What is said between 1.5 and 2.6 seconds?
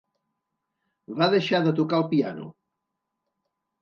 de tocar el piano.